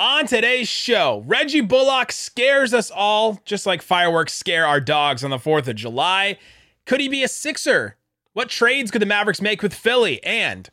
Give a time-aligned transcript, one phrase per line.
[0.00, 5.28] On today's show, Reggie Bullock scares us all, just like fireworks scare our dogs on
[5.28, 6.38] the 4th of July.
[6.86, 7.98] Could he be a Sixer?
[8.32, 10.24] What trades could the Mavericks make with Philly?
[10.24, 10.70] And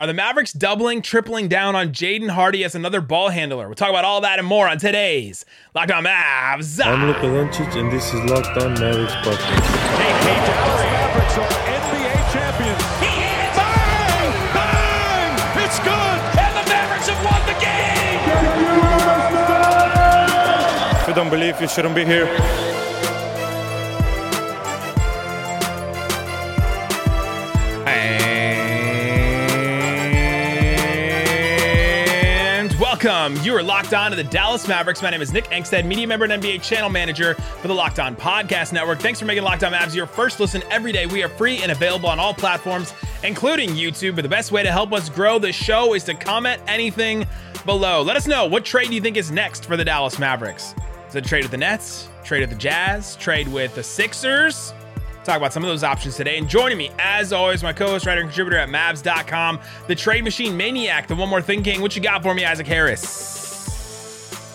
[0.00, 3.68] are the Mavericks doubling, tripling down on Jaden Hardy as another ball handler?
[3.68, 5.44] We'll talk about all that and more on today's
[5.76, 6.84] Locked On Mavs.
[6.84, 9.78] I'm Luka Doncic, and this is Locked On Mavericks podcast.
[21.18, 22.26] Don't believe, you shouldn't be here.
[32.78, 33.36] Welcome.
[33.42, 35.02] You are locked on to the Dallas Mavericks.
[35.02, 38.14] My name is Nick Angstadt, media member and NBA channel manager for the Locked On
[38.14, 39.00] Podcast Network.
[39.00, 41.06] Thanks for making Locked On Mavs your first listen every day.
[41.06, 42.94] We are free and available on all platforms,
[43.24, 44.14] including YouTube.
[44.14, 47.26] But the best way to help us grow the show is to comment anything
[47.64, 48.02] below.
[48.02, 50.76] Let us know what trade you think is next for the Dallas Mavericks.
[51.14, 52.08] A trade with the Nets?
[52.24, 53.16] Trade with the Jazz?
[53.16, 54.72] Trade with the Sixers?
[55.28, 56.38] talk about some of those options today.
[56.38, 60.56] And joining me, as always, my co-host, writer, and contributor at Mavs.com, the trade machine
[60.56, 61.82] maniac, the one more thing king.
[61.82, 63.06] What you got for me, Isaac Harris?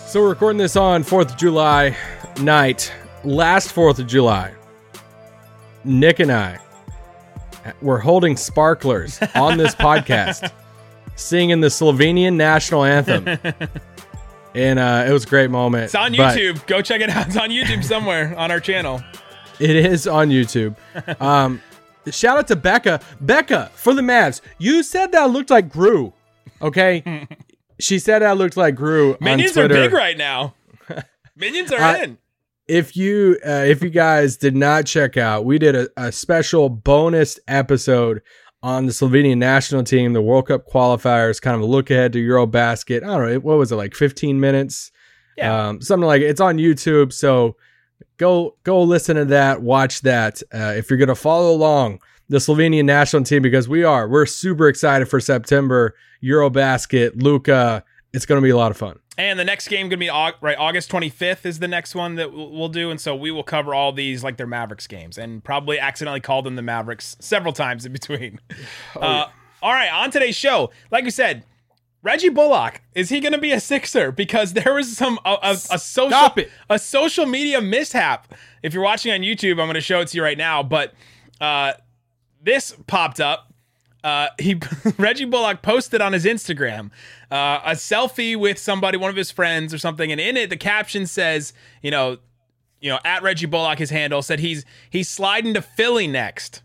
[0.08, 1.96] So we're recording this on 4th of July
[2.40, 2.92] night.
[3.22, 4.52] Last 4th of July,
[5.84, 6.58] Nick and I
[7.80, 10.50] were holding sparklers on this podcast,
[11.16, 13.24] singing the Slovenian national anthem.
[14.54, 15.84] And uh, it was a great moment.
[15.84, 16.64] It's on YouTube.
[16.66, 17.26] Go check it out.
[17.26, 19.02] It's on YouTube somewhere on our channel.
[19.60, 20.74] It is on YouTube.
[21.20, 21.62] Um,
[22.10, 23.00] shout out to Becca.
[23.20, 26.12] Becca, for the Mavs, you said that looked like Gru.
[26.60, 27.28] Okay?
[27.78, 29.16] she said that looked like Gru.
[29.20, 30.54] Minions on are big right now.
[31.36, 32.18] Minions are Uh, in.
[32.66, 36.68] if you uh, if you guys did not check out, we did a, a special
[36.68, 38.22] bonus episode
[38.64, 42.18] on the Slovenian national team, the World Cup qualifiers, kind of a look ahead to
[42.18, 43.02] Eurobasket.
[43.02, 44.90] I don't know, what was it like 15 minutes?
[45.36, 45.68] Yeah.
[45.68, 47.56] Um, something like it's on YouTube, so
[48.16, 50.42] go go listen to that, watch that.
[50.52, 52.00] Uh, if you're gonna follow along
[52.30, 55.94] the Slovenian national team, because we are, we're super excited for September
[56.24, 57.84] Eurobasket, Luka.
[58.14, 58.98] It's gonna be a lot of fun.
[59.16, 62.32] And the next game going to be right August 25th is the next one that
[62.32, 65.78] we'll do, and so we will cover all these like they're Mavericks games, and probably
[65.78, 68.40] accidentally call them the Mavericks several times in between.
[68.96, 69.30] Oh, uh,
[69.62, 71.44] all right, on today's show, like we said,
[72.02, 74.12] Reggie Bullock is he going to be a Sixer?
[74.12, 76.34] Because there was some a, a, a social
[76.68, 78.32] a social media mishap.
[78.62, 80.92] If you're watching on YouTube, I'm going to show it to you right now, but
[81.40, 81.72] uh,
[82.42, 83.53] this popped up
[84.04, 84.60] uh, he
[84.98, 86.90] Reggie Bullock posted on his Instagram
[87.30, 90.56] uh, a selfie with somebody, one of his friends or something, and in it the
[90.56, 92.18] caption says, you know,
[92.80, 96.62] you know, at Reggie Bullock, his handle said he's he's sliding to Philly next,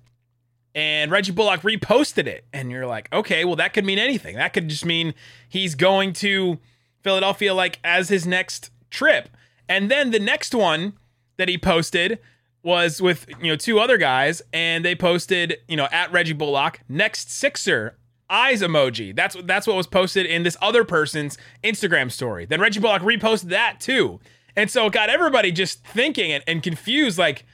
[0.75, 4.35] and Reggie Bullock reposted it, and you're like, okay, well that could mean anything.
[4.35, 5.13] That could just mean
[5.47, 6.59] he's going to
[7.01, 9.29] Philadelphia like as his next trip,
[9.69, 10.93] and then the next one
[11.37, 12.19] that he posted
[12.63, 16.81] was with you know two other guys and they posted you know at Reggie Bullock
[16.89, 17.97] next Sixer
[18.29, 19.15] eyes emoji.
[19.15, 22.45] That's that's what was posted in this other person's Instagram story.
[22.45, 24.19] Then Reggie Bullock reposted that too.
[24.55, 27.45] And so it got everybody just thinking and, and confused like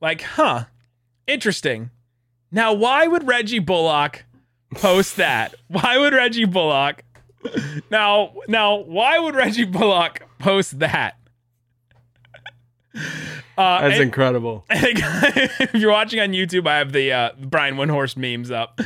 [0.00, 0.64] like huh
[1.26, 1.90] interesting.
[2.50, 4.24] Now why would Reggie Bullock
[4.74, 5.54] post that?
[5.68, 7.04] Why would Reggie Bullock
[7.90, 11.16] now now why would Reggie Bullock post that
[12.94, 14.64] uh, That's and- incredible.
[14.70, 18.80] if you're watching on YouTube, I have the uh, Brian Windhorst memes up.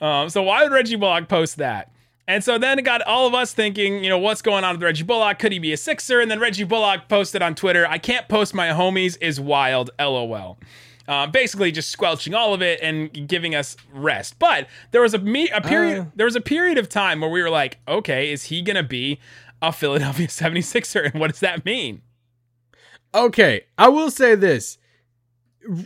[0.00, 1.90] Um, so why would Reggie Bullock post that?
[2.28, 4.82] And so then it got all of us thinking, you know, what's going on with
[4.82, 5.38] Reggie Bullock?
[5.38, 6.20] Could he be a Sixer?
[6.20, 10.58] And then Reggie Bullock posted on Twitter, I can't post my homies is wild, lol.
[11.06, 14.40] Uh, basically just squelching all of it and giving us rest.
[14.40, 16.04] But there was a, me- a period Uh.
[16.16, 18.82] there was a period of time where we were like, okay, is he going to
[18.82, 19.20] be
[19.62, 21.12] a Philadelphia 76er?
[21.12, 22.02] And what does that mean?
[23.14, 24.78] Okay, I will say this,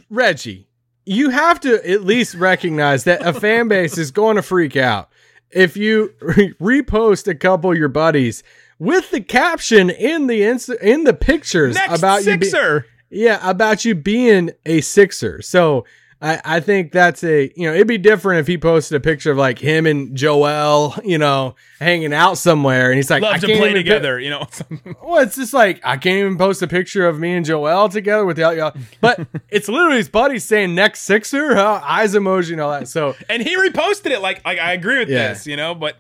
[0.09, 0.69] Reggie,
[1.07, 5.09] you have to at least recognize that a fan base is going to freak out
[5.51, 8.43] if you re- repost a couple of your buddies
[8.79, 12.37] with the caption in the inst- in the pictures Next about you.
[12.37, 12.87] be- Sixer.
[13.11, 15.43] yeah, about you being a Sixer.
[15.43, 15.85] So
[16.23, 19.31] I, I think that's a you know it'd be different if he posted a picture
[19.33, 23.41] of like him and Joel, you know, hanging out somewhere, and he's like, I Love
[23.41, 24.47] to can't play even pi- together, you know.
[25.03, 28.27] well, it's just like I can't even post a picture of me and Joel together
[28.27, 28.75] without y'all.
[29.01, 32.87] But it's literally his buddies saying next Sixer, uh, eyes emoji and all that.
[32.89, 35.29] So and he reposted it like, like I agree with Yeah.
[35.29, 35.97] this, you know, but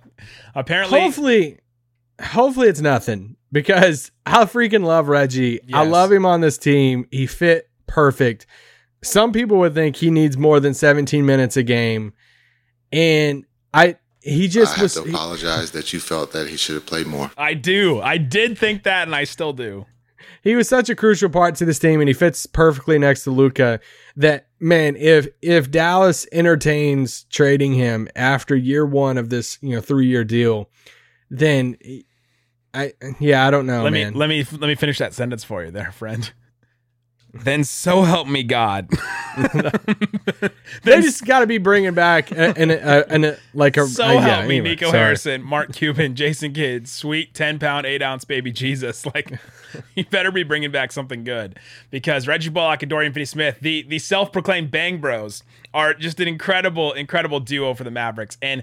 [0.55, 1.59] apparently hopefully,
[2.23, 5.61] hopefully it's nothing because I freaking love Reggie.
[5.73, 7.07] I love him on this team.
[7.11, 8.47] He fit perfect.
[9.03, 12.13] Some people would think he needs more than 17 minutes a game,
[12.93, 14.95] and I he I just have was.
[14.95, 17.31] to he- apologize that you felt that he should have played more.
[17.39, 18.01] I do.
[18.01, 19.87] I did think that, and I still do.
[20.43, 23.31] he was such a crucial part to this team and he fits perfectly next to
[23.31, 23.81] Luka
[24.17, 29.81] that man if if Dallas entertains trading him after year 1 of this, you know,
[29.81, 30.69] 3-year deal,
[31.31, 31.77] then
[32.75, 34.13] I yeah, I don't know, let man.
[34.13, 36.31] me let me let me finish that sentence for you, there, friend.
[37.33, 38.89] Then so help me God.
[40.83, 44.49] they just got to be bringing back and and like a so uh, yeah, help
[44.49, 44.99] me, anyway, Nico sorry.
[44.99, 49.07] Harrison, Mark Cuban, Jason Kidd, sweet ten pound, eight ounce baby Jesus.
[49.13, 49.41] Like,
[49.97, 51.59] you better be bringing back something good
[51.91, 55.43] because Reggie Bullock and Dorian Finney-Smith, the the self proclaimed Bang Bros,
[55.75, 58.63] are just an incredible, incredible duo for the Mavericks and.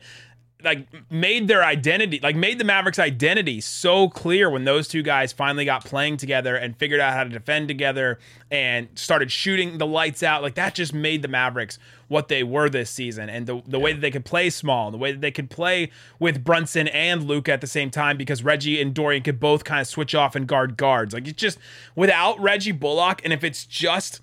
[0.63, 5.31] Like made their identity, like made the Mavericks' identity so clear when those two guys
[5.31, 8.17] finally got playing together and figured out how to defend together
[8.49, 10.41] and started shooting the lights out.
[10.41, 11.77] Like that just made the Mavericks
[12.07, 14.97] what they were this season and the, the way that they could play small, the
[14.97, 18.81] way that they could play with Brunson and Luka at the same time because Reggie
[18.81, 21.13] and Dorian could both kind of switch off and guard guards.
[21.13, 21.59] Like it's just
[21.95, 24.21] without Reggie Bullock, and if it's just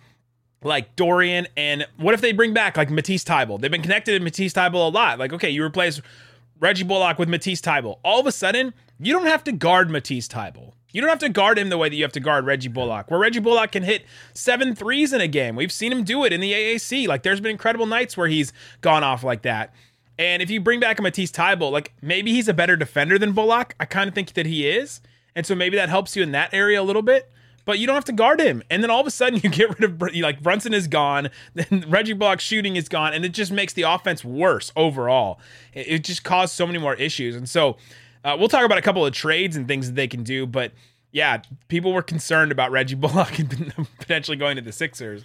[0.65, 3.61] like Dorian and what if they bring back like Matisse Thybulle?
[3.61, 5.19] They've been connected to Matisse Thybulle a lot.
[5.19, 6.01] Like, okay, you replace
[6.61, 7.99] Reggie Bullock with Matisse Thybulle.
[8.05, 10.73] All of a sudden, you don't have to guard Matisse Thybulle.
[10.93, 13.11] You don't have to guard him the way that you have to guard Reggie Bullock,
[13.11, 15.57] where Reggie Bullock can hit seven threes in a game.
[15.57, 17.09] We've seen him do it in the AAC.
[17.09, 19.75] Like, there's been incredible nights where he's gone off like that.
[20.19, 23.33] And if you bring back a Matisse Thybulle, like maybe he's a better defender than
[23.33, 23.75] Bullock.
[23.81, 25.01] I kind of think that he is.
[25.35, 27.31] And so maybe that helps you in that area a little bit.
[27.65, 28.63] But you don't have to guard him.
[28.71, 31.85] And then all of a sudden you get rid of like Brunson is gone, then
[31.89, 35.41] Reggie Bullock's shooting is gone, and it just makes the offense worse overall.
[35.73, 37.37] It, it just caused so many more issues.
[37.37, 37.77] And so
[38.25, 40.47] uh, we'll talk about a couple of trades and things that they can do.
[40.47, 40.73] But
[41.13, 45.25] yeah, people were concerned about Reggie Bullock and potentially going to the Sixers.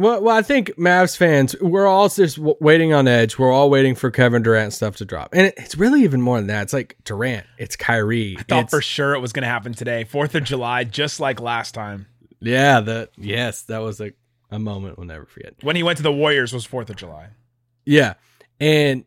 [0.00, 3.38] Well, well, I think Mavs fans, we're all just waiting on edge.
[3.38, 5.34] We're all waiting for Kevin Durant stuff to drop.
[5.34, 6.62] And it, it's really even more than that.
[6.62, 8.36] It's like Durant, it's Kyrie.
[8.38, 11.38] I thought for sure it was going to happen today, 4th of July, just like
[11.38, 12.06] last time.
[12.40, 14.12] Yeah, that yes, that was a,
[14.50, 15.56] a moment we'll never forget.
[15.60, 17.28] When he went to the Warriors was 4th of July.
[17.84, 18.14] Yeah.
[18.58, 19.04] And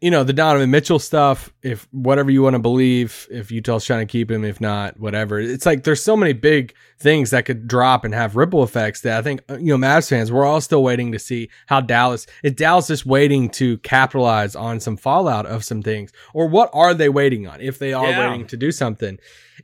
[0.00, 4.06] you know, the Donovan Mitchell stuff, if whatever you want to believe, if Utah's trying
[4.06, 5.38] to keep him, if not, whatever.
[5.38, 9.18] It's like there's so many big things that could drop and have ripple effects that
[9.18, 12.26] I think uh, you know, Mavs fans, we're all still waiting to see how Dallas
[12.42, 16.12] is Dallas just waiting to capitalize on some fallout of some things.
[16.32, 18.30] Or what are they waiting on if they are Yeah.
[18.30, 19.18] waiting to do something?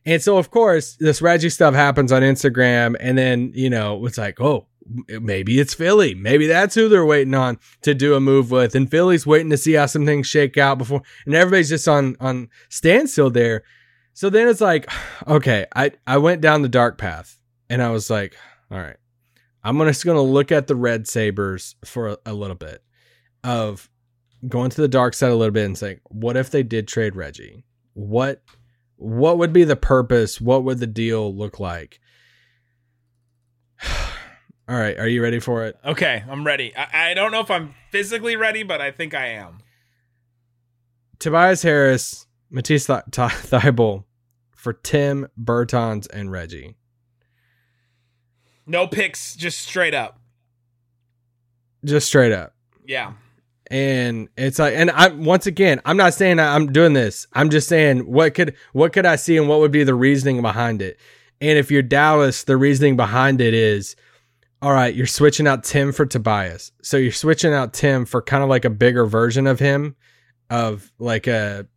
[0.05, 4.19] And so of course, this Reggie stuff happens on Instagram and then, you know, it's
[4.19, 4.67] like, oh,
[5.09, 6.15] maybe it's Philly.
[6.15, 8.75] Maybe that's who they're waiting on to do a move with.
[8.75, 12.17] And Philly's waiting to see how some things shake out before and everybody's just on
[12.21, 13.63] on standstill there.
[14.13, 14.91] So then it's like,
[15.29, 17.39] okay, I I went down the dark path
[17.69, 18.37] and I was like,
[18.71, 18.97] all right.
[19.65, 22.85] I'm just gonna look at the red sabers for a, a little bit
[23.43, 23.91] of
[24.47, 27.17] going to the dark side a little bit and saying, what if they did trade
[27.17, 27.65] Reggie?
[27.95, 28.43] What
[28.97, 30.41] what would be the purpose?
[30.41, 32.01] What would the deal look like?
[34.69, 35.77] All right, are you ready for it?
[35.85, 36.77] Okay, I'm ready.
[36.77, 39.59] I, I don't know if I'm physically ready, but I think I am.
[41.21, 44.05] Tobias Harris, Matisse Th- Th- Thybulle
[44.55, 46.75] for Tim, Bertans, and Reggie.
[48.67, 50.19] No picks, just straight up.
[51.85, 52.53] Just straight up.
[52.85, 53.13] Yeah.
[53.69, 57.27] And it's like, and I'm once again, I'm not saying I'm doing this.
[57.33, 60.43] I'm just saying what could what could I see and what would be the reasoning
[60.43, 60.99] behind it.
[61.41, 63.95] And if you're Dallas, the reasoning behind it is,
[64.67, 66.73] all right, you're switching out Tim for Tobias.
[66.83, 69.95] So you're switching out Tim for kind of like a bigger version of him,
[70.51, 71.69] of like a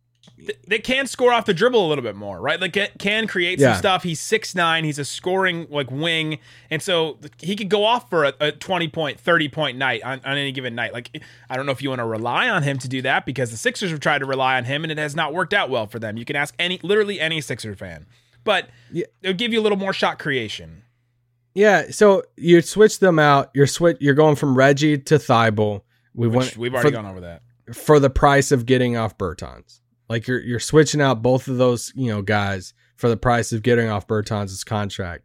[0.66, 2.60] They can score off the dribble a little bit more, right?
[2.60, 3.74] Like it can create Yeah.
[3.74, 4.02] some stuff.
[4.02, 4.82] He's six nine.
[4.82, 8.88] He's a scoring like wing, and so he could go off for a, a twenty
[8.88, 10.92] point, thirty point night on, on any given night.
[10.92, 13.52] Like I don't know if you want to rely on him to do that because
[13.52, 15.86] the Sixers have tried to rely on him and it has not worked out well
[15.86, 16.16] for them.
[16.16, 18.06] You can ask any, literally any Sixer fan,
[18.42, 19.04] but Yeah.
[19.22, 20.82] it'll give you a little more shot creation.
[21.54, 23.50] Yeah, so you switch them out.
[23.54, 23.96] You're switch.
[24.00, 25.82] You're going from Reggie to Thybulle.
[26.14, 26.56] We Which went.
[26.56, 27.42] we've already for, gone over that.
[27.74, 29.80] for the price of getting off Bertans.
[30.08, 33.62] Like you're you're switching out both of those you know guys for the price of
[33.62, 35.24] getting off Bertans' contract.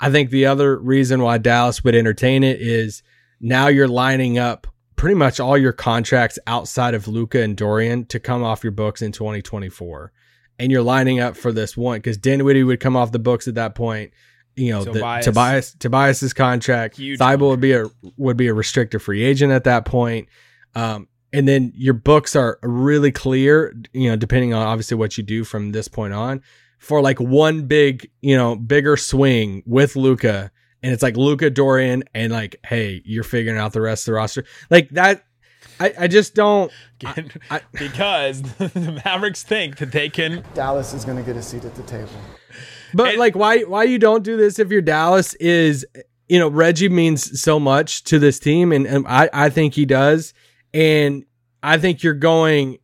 [0.00, 3.02] I think the other reason why Dallas would entertain it is
[3.40, 8.18] now you're lining up pretty much all your contracts outside of Luka and Dorian to
[8.20, 10.12] come off your books in 2024,
[10.58, 13.54] and you're lining up for this one because Dinwiddie would come off the books at
[13.54, 14.12] that point.
[14.56, 15.24] You know, Tobias.
[15.24, 19.52] the, Tobias Tobias's contract, Huge Thybulle would be a would be a restricted free agent
[19.52, 20.28] at that point.
[20.74, 25.24] Um, and then your books are really clear, you know, depending on obviously what you
[25.24, 26.42] do from this point on
[26.78, 30.50] for like one big, you know, bigger swing with Luka.
[30.82, 34.16] And it's like Luka Dorian and like, hey, you're figuring out the rest of the
[34.16, 34.44] roster.
[34.68, 35.24] Like that
[35.80, 36.70] I, I just don't.
[37.00, 40.44] Again, I- because the Mavericks think that they can.
[40.54, 42.10] Dallas is going to get a seat at the table.
[42.94, 45.86] But And- like, why why you don't do this if you're Dallas is
[46.28, 49.84] you know Reggie means so much to this team, and, and I I think he
[49.84, 50.34] does,
[50.72, 51.24] and
[51.62, 52.78] I think you're going.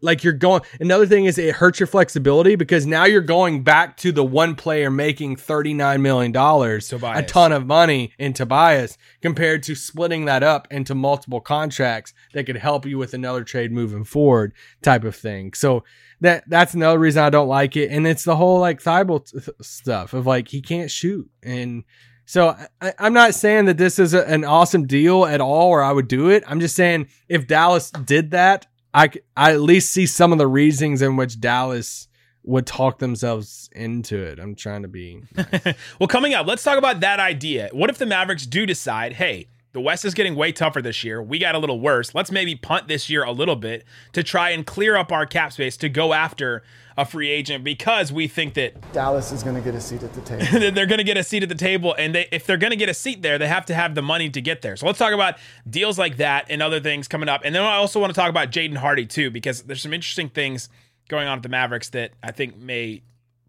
[0.00, 0.60] Like you're going.
[0.78, 4.54] Another thing is it hurts your flexibility because now you're going back to the one
[4.54, 10.26] player making thirty nine million dollars, a ton of money in Tobias, compared to splitting
[10.26, 15.02] that up into multiple contracts that could help you with another trade moving forward, type
[15.02, 15.52] of thing.
[15.52, 15.82] So
[16.20, 19.56] that that's another reason I don't like it, and it's the whole like Thybulle th-
[19.62, 21.84] stuff of like he can't shoot, and
[22.24, 25.82] so I, I'm not saying that this is a, an awesome deal at all, or
[25.82, 26.44] I would do it.
[26.46, 30.46] I'm just saying if Dallas did that, I I at least see some of the
[30.46, 32.08] reasons in which Dallas
[32.42, 34.38] would talk themselves into it.
[34.38, 35.22] I'm trying to be
[36.00, 37.68] Well, coming up, let's talk about that idea.
[37.72, 41.22] What if the Mavericks do decide, hey, the West is getting way tougher this year.
[41.22, 42.14] We got a little worse.
[42.14, 45.52] Let's maybe punt this year a little bit to try and clear up our cap
[45.52, 46.62] space to go after
[46.96, 50.12] a free agent because we think that Dallas is going to get a seat at
[50.14, 50.72] the table.
[50.72, 52.76] they're going to get a seat at the table and they if they're going to
[52.76, 54.98] get a seat there they have to have the money to get there so let's
[54.98, 55.36] talk about
[55.70, 58.28] deals like that and other things coming up and then i also want to talk
[58.28, 60.68] about jaden hardy too because there's some interesting things
[61.08, 63.00] going on at the mavericks that i think may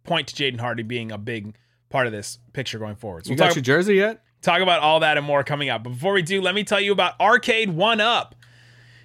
[0.04, 1.56] point to jaden hardy being a big
[1.90, 4.22] part of this picture going forward so You we'll got talk, your jersey yet?
[4.41, 6.79] Talk about all that and more coming up but before we do let me tell
[6.79, 8.36] you about arcade one up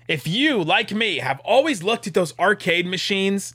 [0.07, 3.55] if you like me have always looked at those arcade machines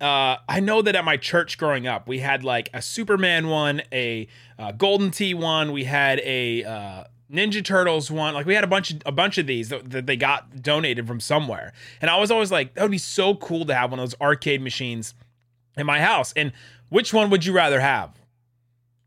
[0.00, 3.82] uh, I know that at my church growing up, we had like a Superman one,
[3.92, 8.34] a uh, Golden Tee one, we had a uh, Ninja Turtles one.
[8.34, 11.06] Like we had a bunch of a bunch of these that, that they got donated
[11.06, 13.98] from somewhere, and I was always like, that would be so cool to have one
[13.98, 15.14] of those arcade machines
[15.76, 16.32] in my house.
[16.34, 16.52] And
[16.90, 18.17] which one would you rather have?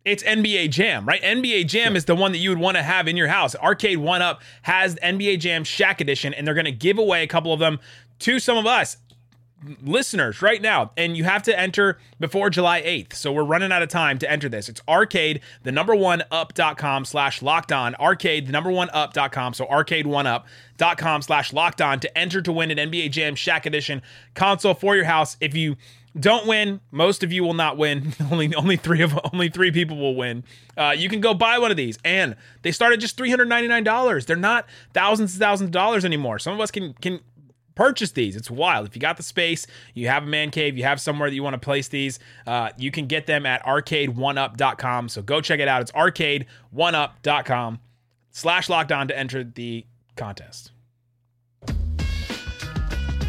[0.03, 1.22] It's NBA Jam, right?
[1.22, 3.55] NBA Jam is the one that you would want to have in your house.
[3.55, 7.27] Arcade One Up has NBA Jam Shaq Edition, and they're going to give away a
[7.27, 7.79] couple of them
[8.20, 8.98] to some of us
[9.84, 10.91] listeners right now.
[10.98, 14.31] And you have to enter before july 8th so we're running out of time to
[14.31, 14.70] enter this.
[14.70, 17.96] It's arcade the number one up.com slash locked on.
[17.96, 22.51] Arcade the number one up.com so arcade one up.com slash locked on to enter to
[22.51, 24.01] win an nba jam Shaq edition
[24.34, 25.38] console for your house.
[25.39, 25.75] If you
[26.20, 29.98] don't win most of you will not win only only three of only three people
[29.98, 30.44] will win
[30.77, 34.36] uh, you can go buy one of these and they start at just $399 they're
[34.36, 37.20] not thousands and thousands of dollars anymore some of us can can
[37.75, 38.36] purchase these.
[38.36, 38.88] It's wild.
[38.88, 41.44] If you got the space, you have a man cave, you have somewhere that you
[41.44, 45.10] want to place these, uh, you can get them at arcade1up.com.
[45.10, 45.82] So go check it out.
[45.82, 47.80] It's arcade1up.com
[48.32, 50.72] slash locked on to enter the contest.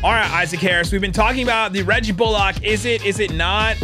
[0.04, 0.90] All right, Isaac Harris.
[0.90, 2.60] We've been talking about the Reggie Bullock.
[2.64, 3.04] Is it?
[3.06, 3.76] Is it not?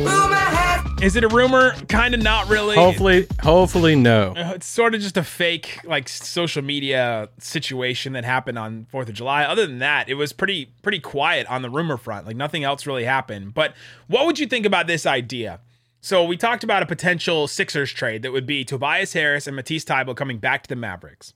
[1.01, 1.75] Is it a rumor?
[1.89, 2.75] Kind of not really.
[2.75, 4.35] Hopefully, hopefully no.
[4.37, 9.09] Uh, It's sort of just a fake like social media situation that happened on 4th
[9.11, 9.45] of July.
[9.45, 12.27] Other than that, it was pretty pretty quiet on the rumor front.
[12.27, 13.55] Like nothing else really happened.
[13.55, 13.75] But
[14.09, 15.61] what would you think about this idea?
[16.01, 19.85] So we talked about a potential Sixers trade that would be Tobias Harris and Matisse
[19.85, 21.33] Thybulle coming back to the Mavericks.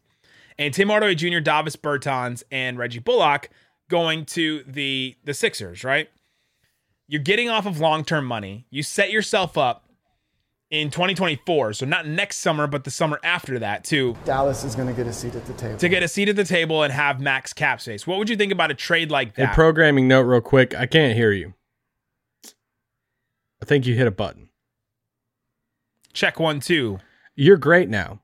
[0.58, 3.48] And Tim Hardaway Jr., Davis Bertans, and Reggie Bullock
[3.88, 6.08] going to the the Sixers, right?
[7.08, 8.66] You're getting off of long-term money.
[8.70, 9.84] You set yourself up
[10.70, 14.16] in 2024, so not next summer, but the summer after that, too.
[14.24, 15.76] Dallas is going to get a seat at the table.
[15.76, 18.06] to get a seat at the table and have max cap space.
[18.06, 19.52] What would you think about a trade like that?
[19.52, 20.74] A programming note, real quick.
[20.74, 21.52] I can't hear you.
[23.60, 24.48] I think you hit a button.
[26.14, 26.98] Check one, two.
[27.34, 28.20] You're great now.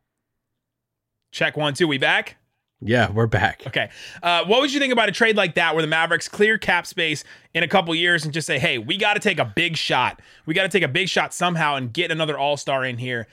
[1.31, 1.87] Check one, two.
[1.87, 2.37] We back?
[2.81, 3.67] Yeah, we're back.
[3.67, 3.91] Okay.
[4.23, 6.87] Uh, what would you think about a trade like that where the Mavericks clear cap
[6.87, 9.77] space in a couple years and just say, hey, we got to take a big
[9.77, 10.23] shot.
[10.47, 13.27] We got to take a big shot somehow and get another all star in here.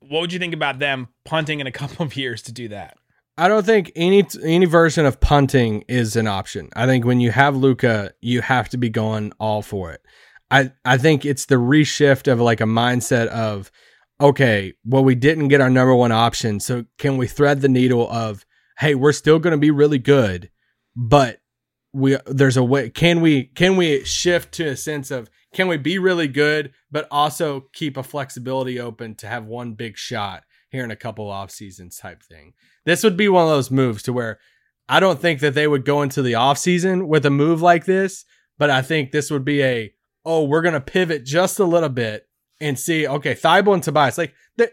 [0.00, 2.96] What would you think about them punting in a couple of years to do that?
[3.38, 6.70] I don't think any any version of punting is an option.
[6.74, 10.00] I think when you have Luka, you have to be going all for it.
[10.50, 13.70] I I think it's the reshift of like a mindset of
[14.20, 18.10] okay, well we didn't get our number one option, so can we thread the needle
[18.10, 18.45] of
[18.78, 20.50] hey, we're still going to be really good,
[20.94, 21.40] but
[21.92, 25.78] we there's a way can we can we shift to a sense of can we
[25.78, 30.84] be really good but also keep a flexibility open to have one big shot here
[30.84, 32.52] in a couple off seasons type thing.
[32.84, 34.38] This would be one of those moves to where
[34.88, 37.86] I don't think that they would go into the off season with a move like
[37.86, 38.24] this,
[38.58, 39.92] but I think this would be a
[40.24, 42.28] oh, we're going to pivot just a little bit
[42.60, 44.68] and see okay, Thybulle and Tobias like they-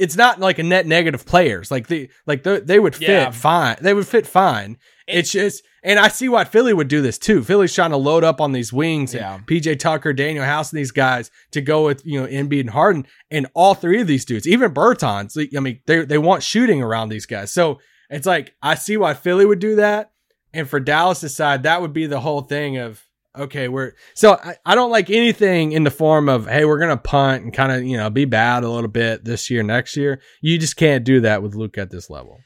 [0.00, 1.70] it's not like a net negative players.
[1.70, 3.30] Like the like the, they would fit Yeah.
[3.30, 3.76] fine.
[3.80, 4.78] They would fit fine.
[5.06, 7.42] It's just and I see why Philly would do this too.
[7.42, 10.90] Philly's trying to load up on these wings and PJ Tucker, Danuel House, and these
[10.92, 14.46] guys to go with you know Embiid and Harden, and all three of these dudes,
[14.48, 15.36] even Bertans.
[15.56, 17.52] I mean, they they want shooting around these guys.
[17.52, 20.12] So it's like I see why Philly would do that,
[20.54, 23.02] And for Dallas' side, that would be the whole thing of
[23.36, 26.96] okay, we're so I, I don't like anything in the form of hey, we're gonna
[26.96, 30.20] punt and kind of you know be bad a little bit this year, next year.
[30.40, 32.40] You just can't do that with Luke at this level.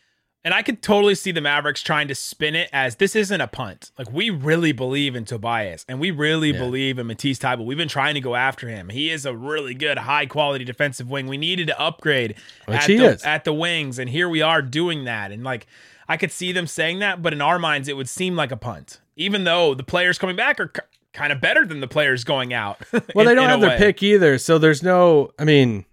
[0.44, 3.46] And I could totally see the Mavericks trying to spin it as this isn't a
[3.46, 3.90] punt.
[3.96, 6.58] Like we really believe in Tobias and we really Yeah.
[6.58, 7.64] believe in Matisse Thybulle.
[7.64, 8.90] We've been trying to go after him.
[8.90, 11.26] He is a really good, high quality defensive wing.
[11.28, 12.34] We needed to upgrade
[12.68, 15.32] at the, at the wings, and here we are doing that.
[15.32, 15.66] And like
[16.08, 18.56] I could see them saying that, but in our minds, it would seem like a
[18.58, 20.82] punt, even though the players coming back are k-
[21.14, 22.78] kind of better than the players going out.
[22.92, 23.78] Well, in- they don't have their way.
[23.78, 25.30] pick either, so there's no.
[25.38, 25.86] I mean,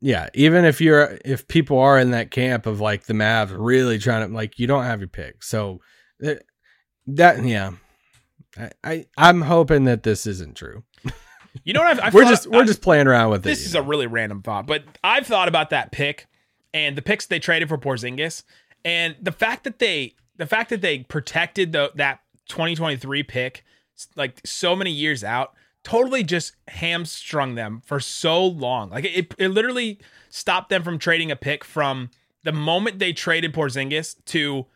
[0.00, 3.98] yeah, even if you're if people are in that camp of like the Mavs really
[3.98, 5.80] trying to like you don't have your pick, so
[6.20, 6.42] that,
[7.06, 7.72] that yeah,
[8.58, 10.84] I, I I'm hoping that this isn't true.
[11.64, 11.90] You know what?
[11.90, 13.66] I've, I've we're thought- just we're I- just playing around with this it.
[13.66, 16.28] is a really random thought, but I've thought about that pick
[16.72, 18.44] and the picks they traded for Porzingis,
[18.84, 23.64] and the fact that they the fact that they protected the that 2023 pick
[24.14, 28.90] like so many years out totally just hamstrung them for so long.
[28.90, 32.10] Like it, it literally stopped them from trading a pick from
[32.44, 34.66] the moment they traded Porzingis to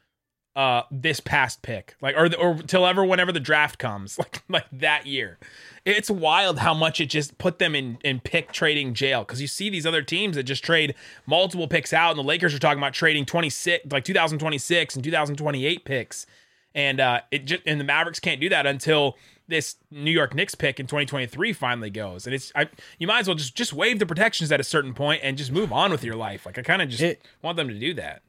[0.56, 1.96] uh this past pick.
[2.00, 5.38] Like or or till ever whenever the draft comes like like that year.
[5.84, 9.24] It's wild how much it just put them in in pick trading jail.
[9.24, 10.94] Because you see these other teams that just trade
[11.26, 15.84] multiple picks out and the lakers are talking about trading 26 like 2026 and 2028
[15.84, 16.26] picks.
[16.74, 19.16] And uh it just and the mavericks can't do that until
[19.48, 23.26] this new york knicks pick in 2023 finally goes and it's I, you might as
[23.28, 26.02] well just just waive the protections at a certain point and just move on with
[26.02, 28.22] your life like i kind of just It- want them to do that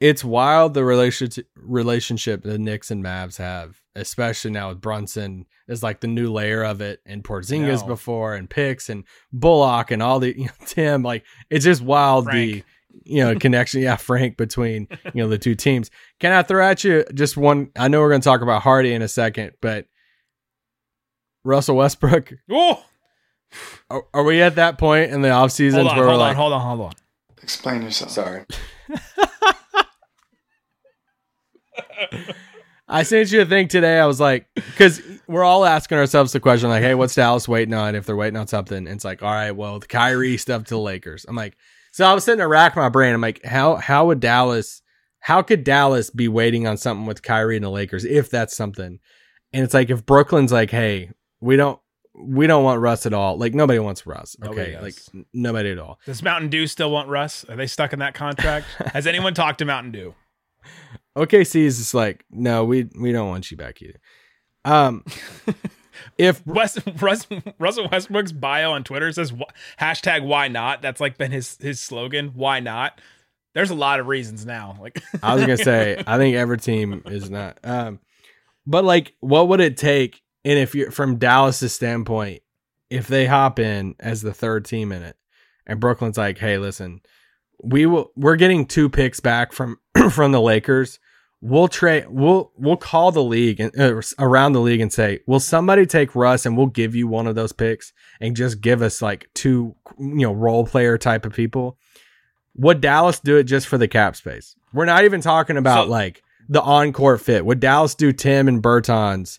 [0.00, 5.82] it's wild the relationship relationship the Knicks and Mavs have, especially now with Brunson is
[5.82, 7.86] like the new layer of it, and Porzingis No.
[7.88, 11.02] before, and Picks and Bullock and all the you know, Tim.
[11.02, 12.62] Like it's just wild the
[13.04, 13.82] you know connection.
[13.82, 15.90] Yeah, Frank between you know the two teams.
[16.18, 17.68] Can I throw at you just one?
[17.76, 19.84] I know we're going to talk about Hardy in a second, but
[21.44, 22.32] Russell Westbrook.
[22.50, 22.84] oh
[23.88, 26.36] Are, are we at that point in the off seasons where hold we're on like,
[26.36, 26.92] hold on hold on
[27.42, 28.10] Explain yourself.
[28.10, 28.44] Sorry.
[32.88, 34.00] I sent you a thing today.
[34.00, 37.74] I was like, because we're all asking ourselves the question, like, hey, what's Dallas waiting
[37.74, 38.76] on if they're waiting on something?
[38.76, 41.24] And it's like, all right, well, the Kyrie stuff to the Lakers.
[41.28, 41.56] I'm like,
[41.92, 43.14] so I was sitting there racking my brain.
[43.14, 44.82] I'm like, how how would Dallas,
[45.20, 48.98] how could Dallas be waiting on something with Kyrie and the Lakers if that's something?
[49.52, 51.78] And it's like if Brooklyn's like, hey, we don't
[52.14, 53.36] we don't want Russ at all.
[53.38, 54.36] Like nobody wants Russ.
[54.38, 55.10] Nobody Okay, does.
[55.14, 55.98] like nobody at all.
[56.06, 57.44] Does Mountain Dew still want Russ?
[57.48, 58.66] Are they stuck in that contract?
[58.92, 60.14] Has anyone talked to Mountain Dew?
[61.16, 63.98] OKC is just like, no, we we don't want you back either.
[64.64, 65.04] Um,
[66.18, 67.26] if West, Russ,
[67.58, 69.32] Russell Westbrook's bio on Twitter says
[69.80, 70.82] hashtag Why not?
[70.82, 72.32] That's like been his his slogan.
[72.34, 73.00] Why not?
[73.54, 74.76] There's a lot of reasons now.
[74.80, 77.58] Like I was gonna say, I think every team is not.
[77.64, 77.98] Um,
[78.66, 80.20] but like, what would it take?
[80.44, 82.42] And if you're from Dallas's standpoint,
[82.88, 85.16] if they hop in as the third team in it,
[85.66, 87.00] and Brooklyn's like, hey, listen,
[87.62, 89.78] we will, we're getting two picks back from
[90.10, 90.98] from the Lakers.
[91.42, 92.04] We'll trade.
[92.08, 96.14] We'll we'll call the league and uh, around the league and say, will somebody take
[96.14, 99.74] Russ and we'll give you one of those picks and just give us like two,
[99.98, 101.78] you know, role player type of people.
[102.56, 104.54] Would Dallas do it just for the cap space?
[104.74, 107.46] We're not even talking about So- like the on-court fit.
[107.46, 109.38] Would Dallas do Tim and Bertans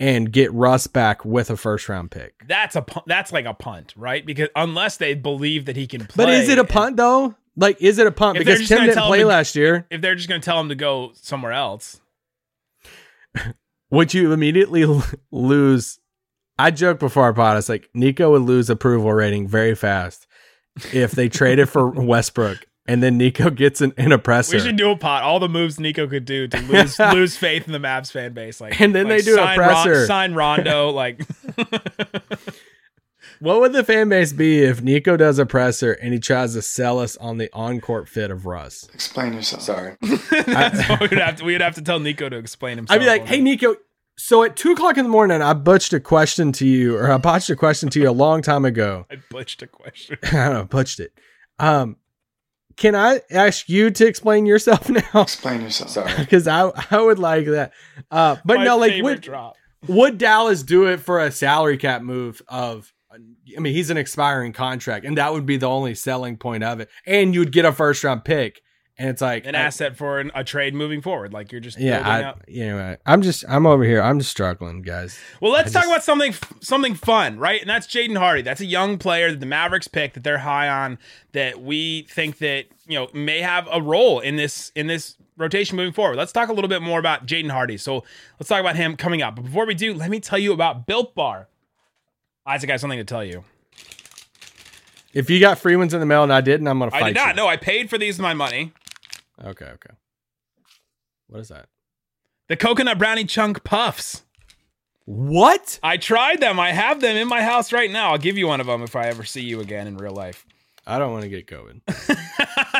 [0.00, 2.34] and get Russ back with a first round pick?
[2.46, 4.24] that's a that's like a punt, right?
[4.24, 6.24] Because unless they believe that he can play.
[6.26, 7.34] But is it a and- punt though?
[7.56, 8.36] Like, is it a punt?
[8.36, 9.86] Because Tim didn't play to- last year.
[9.88, 12.00] If they're just going to tell him to go somewhere else,
[13.90, 14.84] Would you immediately
[15.30, 16.00] lose?
[16.58, 17.56] I joked before our pod.
[17.58, 20.26] It's like Nico would lose approval rating very fast
[20.92, 24.56] if they traded for Westbrook and then Nico gets an, an oppressor.
[24.56, 25.22] we should do a pot.
[25.22, 28.60] All the moves Nico could do to lose lose faith in the Mavs fan base,
[28.60, 30.06] like And then like they do a sign Ron- presser.
[30.06, 31.20] sign Rondo, like
[33.40, 36.62] What would the fan base be if Nico does a presser and he tries to
[36.62, 38.88] sell us on the on-court fit of Russ?
[38.94, 39.62] Explain yourself.
[39.62, 39.96] Sorry.
[40.46, 42.94] that's what we'd have to we'd have to tell Nico to explain himself.
[42.96, 43.74] I'd be like, "Hey, Nico."
[44.16, 47.18] So at two o'clock in the morning, I butched a question to you, or I
[47.18, 49.04] botched a question to you a long time ago.
[49.10, 50.16] I butched a question.
[50.22, 51.12] I don't know, butched it.
[51.58, 51.96] Um,
[52.76, 55.22] can I ask you to explain yourself now?
[55.22, 55.90] Explain yourself.
[55.90, 56.12] Sorry.
[56.18, 57.72] Because I I would like that.
[58.10, 59.56] Uh, but My no, like would drop.
[59.88, 62.92] would Dallas do it for a salary cap move of?
[63.56, 66.80] I mean, he's an expiring contract, and that would be the only selling point of
[66.80, 66.88] it.
[67.06, 68.60] And you'd get a first round pick
[68.96, 71.32] and it's like An I- asset for an, a trade moving forward.
[71.32, 72.42] Like you're just Yeah, I, up.
[72.46, 74.00] you know, I'm just I'm over here.
[74.00, 75.18] I'm just struggling, guys.
[75.40, 77.60] Well, let's I talk just- about something something fun, right?
[77.60, 78.42] And that's Jaden Hardy.
[78.42, 80.98] That's a young player that the Mavericks picked that they're high on
[81.32, 85.76] that we think that, you know, may have a role in this in this rotation
[85.76, 86.16] moving forward.
[86.16, 87.76] Let's talk a little bit more about Jaden Hardy.
[87.76, 88.04] So,
[88.38, 89.34] let's talk about him coming up.
[89.34, 91.48] But before we do, let me tell you about Built Bar.
[92.46, 93.42] Isaac has something to tell you.
[95.12, 97.06] If you got free ones in the mail and I didn't, I'm gonna fight I
[97.08, 97.28] did not.
[97.30, 97.34] you.
[97.42, 98.72] No, I paid for these with my money.
[99.42, 99.94] Okay, okay.
[101.28, 101.68] What is that?
[102.48, 104.22] The coconut brownie chunk puffs.
[105.06, 105.78] What?
[105.82, 106.58] I tried them.
[106.58, 108.12] I have them in my house right now.
[108.12, 110.46] I'll give you one of them if I ever see you again in real life.
[110.86, 111.80] I don't want to get COVID.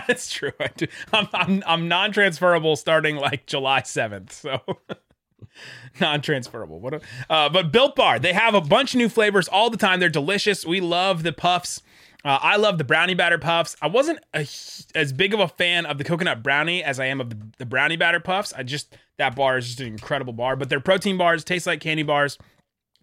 [0.06, 0.52] That's true.
[0.60, 0.86] I do.
[1.12, 4.32] I'm, I'm, I'm non-transferable starting like July 7th.
[4.32, 4.60] So
[6.00, 6.80] non-transferable.
[6.80, 6.94] What?
[6.94, 10.00] A, uh, but Built Bar, they have a bunch of new flavors all the time.
[10.00, 10.66] They're delicious.
[10.66, 11.82] We love the puffs.
[12.24, 13.76] Uh, I love the brownie batter puffs.
[13.82, 14.46] I wasn't a,
[14.94, 17.66] as big of a fan of the coconut brownie as I am of the, the
[17.66, 18.52] brownie batter puffs.
[18.54, 20.56] I just that bar is just an incredible bar.
[20.56, 22.38] But their protein bars taste like candy bars.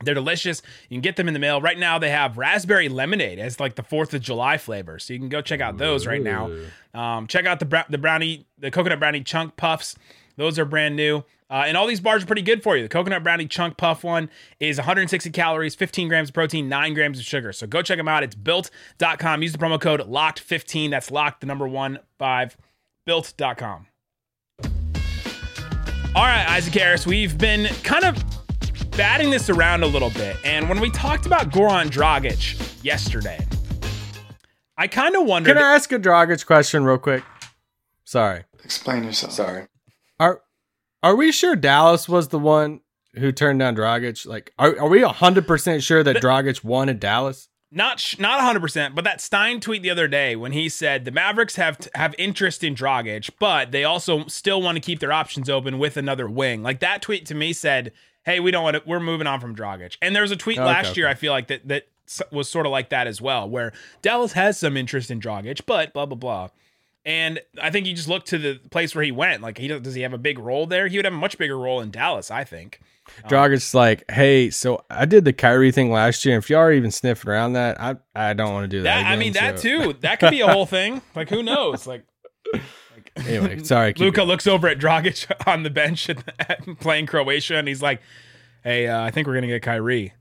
[0.03, 0.63] They're delicious.
[0.89, 1.61] You can get them in the mail.
[1.61, 4.97] Right now, they have raspberry lemonade as like the 4th of July flavor.
[4.97, 6.49] So you can go check out those right now.
[6.95, 9.95] Um, check out the, the brownie, the coconut brownie chunk puffs.
[10.37, 11.23] Those are brand new.
[11.49, 12.83] Uh, and all these bars are pretty good for you.
[12.83, 14.29] The coconut brownie chunk puff one
[14.61, 17.51] is 160 calories, 15 grams of protein, 9 grams of sugar.
[17.51, 18.23] So go check them out.
[18.23, 19.41] It's built.com.
[19.41, 20.89] Use the promo code LOCKED15.
[20.89, 22.55] That's locked, the number one, five,
[23.05, 23.87] built.com.
[26.13, 28.21] All right, Isaac Harris, we've been kind of
[28.91, 30.37] batting this around a little bit.
[30.45, 33.45] And when we talked about Goran Dragic yesterday,
[34.77, 35.55] I kind of wondered.
[35.55, 37.23] Can I ask a Dragic question real quick?
[38.05, 38.43] Sorry.
[38.63, 39.33] Explain yourself.
[39.33, 39.67] Sorry.
[40.21, 40.41] Are
[41.03, 42.81] are we sure Dallas was the one
[43.15, 44.25] who turned down Dragic?
[44.25, 47.49] Like, are, are we hundred percent sure that Dragic wanted Dallas?
[47.71, 51.11] not sh- not 100%, but that Stein tweet the other day when he said the
[51.11, 55.49] Mavericks have have interest in Dragic, but they also still want to keep their options
[55.49, 56.61] open with another wing.
[56.61, 59.55] Like that tweet to me said, "Hey, we don't want to we're moving on from
[59.55, 61.07] Dragic." And there was a tweet Okay, last year.
[61.07, 61.87] I feel like that that
[62.31, 65.93] was sort of like that as well, where Dallas has some interest in Dragic, but
[65.93, 66.49] blah blah blah.
[67.03, 69.41] And I think you just look to the place where he went.
[69.41, 70.87] Like he does, does he have a big role there?
[70.87, 72.79] He would have a much bigger role in Dallas, I think.
[73.27, 76.37] Dragic's like, hey, so I did the Kyrie thing last year.
[76.37, 78.95] If y'all are even sniffing around that, I I don't want to do that.
[79.01, 79.93] That I again, mean that too.
[80.01, 81.01] That could be a whole thing.
[81.15, 81.87] Like who knows?
[81.87, 82.05] Like
[83.15, 83.93] Anyway, sorry.
[83.93, 87.81] keep Luka looks over at Dragic on the bench at, at playing Croatia, and he's
[87.81, 87.99] like,
[88.63, 90.13] "Hey, uh, I think we're gonna get Kyrie."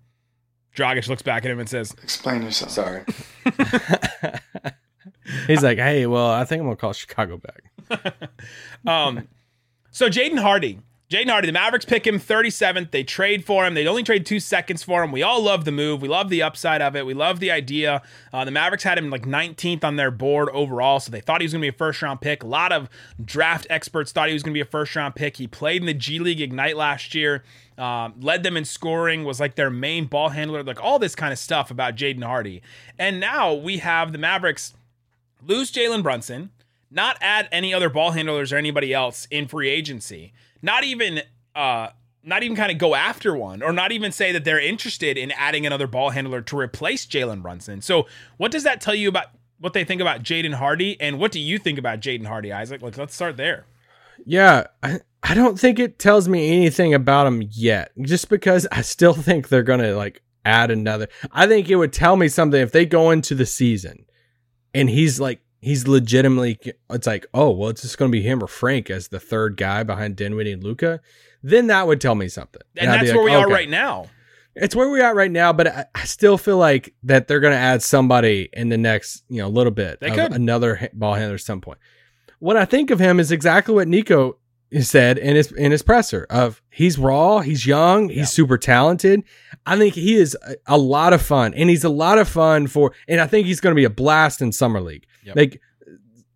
[0.74, 2.70] Dragic looks back at him and says, Explain yourself.
[2.70, 3.02] Sorry.
[5.46, 8.30] He's like, hey, well, I think I'm gonna call Chicago back.
[8.86, 9.28] Um,
[9.90, 12.92] so Jaden Hardy, Jaden Hardy, the Mavericks pick him 37th.
[12.92, 13.74] They trade for him.
[13.74, 15.10] They only trade two seconds for him.
[15.10, 16.00] We all love the move.
[16.00, 17.04] We love the upside of it.
[17.04, 18.00] We love the idea.
[18.32, 21.44] Uh, the Mavericks had him like 19th on their board overall, so they thought he
[21.44, 22.44] was going to be a first round pick.
[22.44, 22.88] A lot of
[23.24, 25.36] draft experts thought he was going to be a first round pick.
[25.36, 27.42] He played in the G League Ignite last year.
[27.76, 31.32] Um, led them in scoring, was like their main ball handler, like all this kind
[31.32, 32.62] of stuff about Jaden Hardy.
[33.00, 34.74] And now we have the Mavericks
[35.46, 36.50] lose Jalen Brunson,
[36.90, 41.22] not add any other ball handlers or anybody else in free agency, not even
[41.54, 41.88] uh
[42.22, 45.32] not even kind of go after one or not even say that they're interested in
[45.32, 47.80] adding another ball handler to replace Jalen Brunson.
[47.80, 49.26] So what does that tell you about
[49.58, 52.82] what they think about Jaden Hardy and what do you think about Jaden Hardy, Isaac?
[52.82, 53.64] Like let's start there.
[54.26, 57.92] Yeah, I, I don't think it tells me anything about him yet.
[58.02, 61.08] Just because I still think they're gonna like add another.
[61.32, 64.04] I think it would tell me something if they go into the season
[64.74, 66.58] and he's like he's legitimately
[66.90, 69.82] it's like oh well it's just gonna be him or Frank as the third guy
[69.82, 71.00] behind Dinwiddie and Luka.
[71.42, 72.62] Then that would tell me something.
[72.76, 74.06] And, I'd that's like, where we are right now.
[74.54, 77.52] It's where we're at right now, but I, I still feel like that they're going
[77.52, 80.00] to add somebody in the next, you know, little bit.
[80.00, 80.32] They could.
[80.32, 81.78] another ball handler at some point.
[82.40, 84.36] What I think of him is exactly what Nico
[84.80, 89.24] said in his in his presser of he's raw, he's young, he's super talented.
[89.66, 92.66] I think he is a, a lot of fun, and he's a lot of fun
[92.66, 92.92] for.
[93.08, 95.06] And I think he's going to be a blast in summer league.
[95.24, 95.36] Yep.
[95.36, 95.60] Like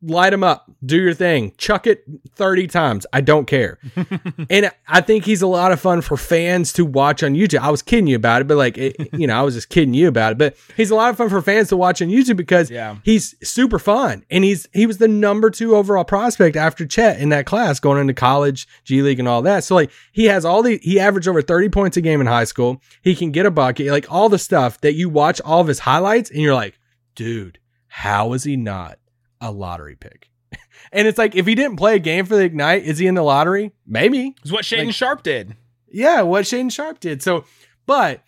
[0.06, 3.06] light him up, do your thing, chuck it 30 times.
[3.12, 3.78] I don't care.
[4.50, 7.60] and I think he's a lot of fun for fans to watch on YouTube.
[7.60, 9.94] I was kidding you about it, but like, it, you know, I was just kidding
[9.94, 10.38] you about it.
[10.38, 12.96] But he's a lot of fun for fans to watch on YouTube because Yeah.
[13.02, 14.24] he's super fun.
[14.30, 18.00] And he's he was the number two overall prospect after Chet in that class going
[18.00, 19.64] into college, G League, and all that.
[19.64, 22.44] So like, he has all the he averaged over 30 points a game in high
[22.44, 22.80] school.
[23.02, 25.78] He can get a bucket, like all the stuff that you watch all of his
[25.80, 26.78] highlights, and you're like,
[27.14, 28.98] dude, how is he not
[29.40, 30.28] a lottery pick?
[30.92, 33.14] And it's like if he didn't play a game for the Ignite, is he in
[33.14, 33.72] the lottery?
[33.86, 34.34] Maybe.
[34.42, 35.56] It's what Shaedon Like- Sharp did.
[35.90, 37.22] Yeah, what Shaedon Sharpe did.
[37.22, 37.44] So,
[37.86, 38.22] but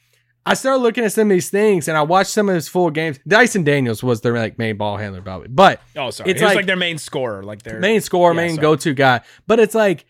[0.45, 2.91] I started looking at some of these things and I watched some of his full
[2.91, 3.19] games.
[3.27, 5.49] Dyson Daniels was their like main ball handler probably.
[5.49, 6.31] But Oh, sorry.
[6.31, 9.21] It's like, like- their main scorer, like their main scorer, Yeah, main go-to guy.
[9.47, 10.05] But it's like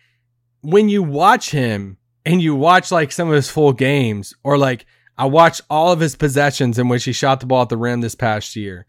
[0.61, 4.87] when you watch him and you watch like some of his full games, or like
[5.19, 8.01] I watched all of his possessions in which he shot the ball at the rim
[8.03, 8.87] this past year,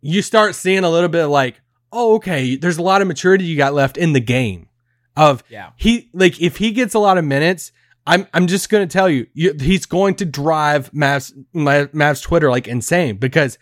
[0.00, 1.60] you start seeing a little bit of like,
[1.92, 4.68] oh, okay, there's a lot of maturity you got left in the game.
[5.16, 5.70] Of Yeah.
[5.76, 7.72] he like if he gets a lot of minutes,
[8.06, 12.48] I'm I'm just gonna tell you, you he's going to drive Mavs Ma- Mavs Twitter
[12.50, 13.58] like insane because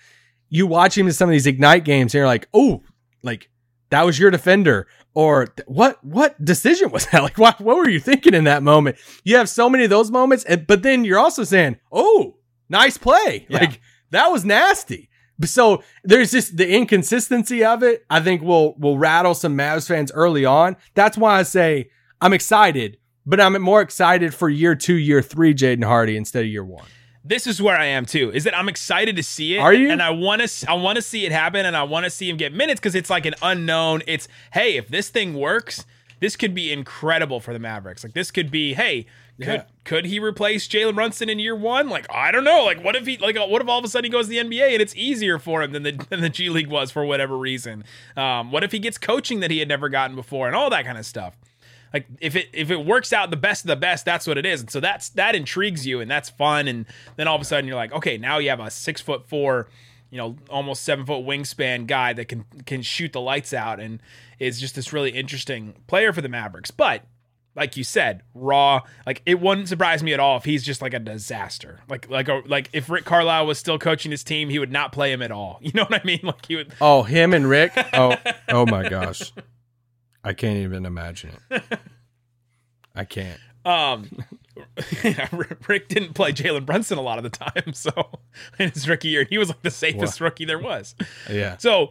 [0.51, 2.83] you watch him in some of these ignite games and you're like, oh,
[3.23, 3.51] like
[3.91, 7.99] that was your defender or what what decision was that like what, what were you
[7.99, 11.19] thinking in that moment you have so many of those moments and, but then you're
[11.19, 12.37] also saying oh
[12.69, 13.59] nice play Yeah.
[13.61, 15.09] like that was nasty
[15.45, 20.11] so there's just the inconsistency of it i think will will rattle some mavs fans
[20.13, 21.89] early on that's why i say
[22.21, 26.51] i'm excited but i'm more excited for year two year three jaden hardy instead of
[26.51, 26.87] year one
[27.25, 28.31] this is where I am too.
[28.33, 29.59] Is that I'm excited to see it.
[29.59, 29.91] Are you?
[29.91, 32.29] And I want to I want to see it happen and I want to see
[32.29, 34.01] him get minutes cuz it's like an unknown.
[34.07, 35.85] It's hey, if this thing works,
[36.21, 38.03] this could be incredible for the Mavericks.
[38.03, 39.07] Like this could be, hey,
[39.47, 39.65] Yeah.
[39.85, 41.89] could he replace Jalen Brunson in year 1?
[41.89, 42.65] Like I don't know.
[42.65, 44.39] Like what if he like what if all of a sudden he goes to the
[44.39, 47.37] NBA and it's easier for him than the than the G League was for whatever
[47.37, 47.85] reason?
[48.17, 50.85] Um what if he gets coaching that he had never gotten before and all that
[50.85, 51.37] kind of stuff?
[51.93, 54.45] like if it if it works out the best of the best that's what it
[54.45, 57.45] is and so that's that intrigues you and that's fun and then all of a
[57.45, 59.69] sudden you're like okay now you have a six foot four
[60.11, 64.01] you know almost seven foot wingspan guy that can can shoot the lights out and
[64.39, 67.05] is just this really interesting player for the mavericks but
[67.59, 68.81] like you said raw.
[69.05, 71.81] Like it wouldn't surprise me at all if he's just like a disaster.
[71.89, 74.93] Like like a like if rick carlisle was still coaching his team he would not
[74.93, 75.61] play him at all.
[75.69, 76.21] You know what i mean?
[76.23, 77.73] Like he would oh him and rick?
[77.93, 78.17] Oh
[78.49, 79.33] oh my gosh.
[80.25, 81.63] I can't even imagine it.
[82.95, 83.39] I can't.
[83.65, 84.09] Um,
[85.69, 87.91] Rick didn't play Jalen Brunson a lot of the time, so
[88.59, 90.95] in his rookie year, he was like the safest rookie there was.
[91.31, 91.57] yeah.
[91.59, 91.91] So,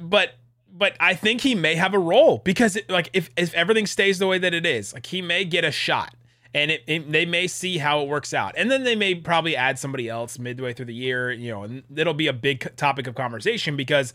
[0.00, 0.30] but
[0.76, 4.18] but I think he may have a role because it, like if if everything stays
[4.18, 6.14] the way that it is, like he may get a shot.
[6.56, 9.56] And it, it, they may see how it works out, and then they may probably
[9.56, 11.32] add somebody else midway through the year.
[11.32, 14.14] You know, and it'll be a big topic of conversation because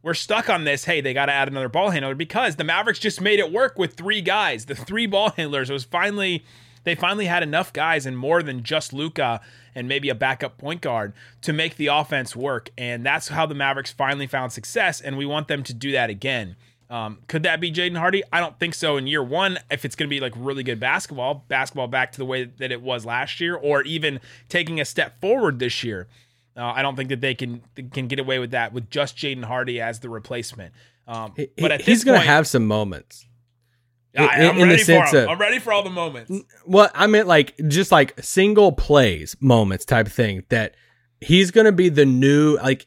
[0.00, 0.84] we're stuck on this.
[0.84, 3.76] Hey, they got to add another ball handler because the Mavericks just made it work
[3.76, 4.66] with three guys.
[4.66, 6.44] The three ball handlers it was finally
[6.84, 9.40] they finally had enough guys and more than just Luka
[9.74, 11.12] and maybe a backup point guard
[11.42, 12.70] to make the offense work.
[12.76, 15.00] And that's how the Mavericks finally found success.
[15.00, 16.56] And we want them to do that again.
[16.88, 18.24] Um, could that be Jaden Hardy?
[18.32, 19.58] I don't think so in year one.
[19.70, 22.72] If it's going to be like really good basketball, basketball back to the way that
[22.72, 26.08] it was last year, or even taking a step forward this year.
[26.56, 27.62] Uh, I don't think that they can
[27.92, 30.74] can get away with that with just Jaden Hardy as the replacement.
[31.06, 33.24] Um, but at he's gonna have some moments
[34.16, 35.24] I, in- am in the ready for sense them.
[35.24, 36.32] of- I'm ready for all the moments.
[36.66, 40.74] Well, I meant like just like single plays moments type of thing that
[41.20, 42.86] he's going to be the new like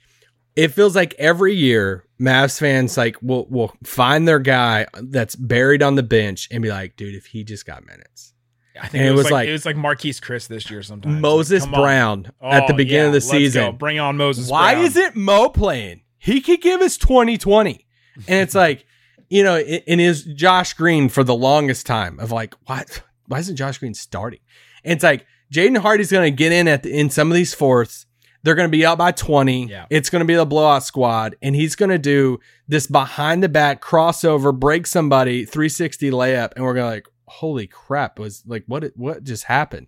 [0.56, 5.82] it feels like every year Mavs fans like will will find their guy that's buried
[5.82, 8.34] on the bench and be like, dude, if he just got minutes.
[8.76, 10.82] I think And it was, like, like- it was like Marquese Chriss this year.
[10.84, 11.82] Sometimes Moses Come on.
[11.82, 13.66] Brown at the Oh, beginning yeah, of the let's season.
[13.66, 13.72] go.
[13.72, 14.50] Bring on Moses.
[14.50, 14.86] Why Brown.
[14.86, 16.02] is it Mo playing?
[16.18, 17.86] He could give us 2020.
[18.28, 18.86] And it's like,
[19.34, 23.02] you know, it is Josh Green for the longest time of like, what?
[23.26, 24.42] Why isn't Josh Green starting?
[24.84, 27.52] And it's like, Jaden Hardy's going to get in at the, in some of these
[27.52, 28.06] fourths.
[28.44, 29.70] They're going to be up by 20.
[29.70, 29.88] Yeah.
[29.90, 31.36] It's going to be the blowout squad.
[31.42, 36.54] And he's going to do this behind the back crossover, break somebody, 360 layup.
[36.56, 39.88] And we're going to like, holy crap, was like, what, what just happened?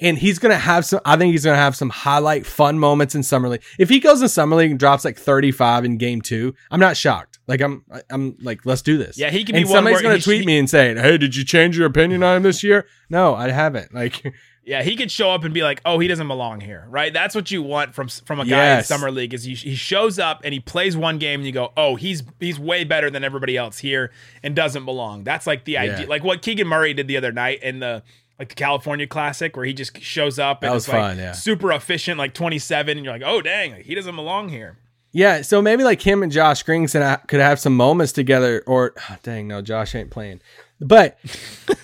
[0.00, 1.00] And he's gonna have some.
[1.04, 3.62] I think he's gonna have some highlight fun moments in summer league.
[3.78, 6.80] If he goes in summer league and drops like thirty five in game two, I'm
[6.80, 7.38] not shocked.
[7.46, 9.18] Like I'm, I'm like, let's do this.
[9.18, 11.44] Yeah, he can And be somebody's gonna tweet he- me and say, "Hey, did you
[11.44, 13.92] change your opinion on him this year?" No, I haven't.
[13.94, 14.22] Like,
[14.62, 17.12] Yeah, he could show up and be like, "Oh, he doesn't belong here." Right?
[17.12, 18.88] That's what you want from from a guy Yes.
[18.90, 21.52] in summer league is he, he shows up and he plays one game and you
[21.52, 24.12] go, "Oh, he's he's way better than everybody else here
[24.44, 26.06] and doesn't belong." That's like the idea.
[26.06, 28.02] Like what Keegan Murray did the other night in the
[28.40, 31.18] like the California Classic where he just shows up and That is was like fun,
[31.18, 31.32] yeah.
[31.32, 34.78] super efficient, like 27 and you're like, "Oh, dang, like, he doesn't belong here."
[35.12, 35.42] yeah.
[35.42, 38.62] So maybe like him and Josh Grings and I could have some moments together.
[38.66, 40.40] Or oh, dang, no, Josh ain't playing.
[40.80, 41.18] But